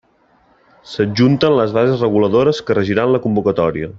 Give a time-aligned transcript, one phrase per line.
[0.93, 3.89] S'adjunten les bases reguladores que regiran la convocatòria.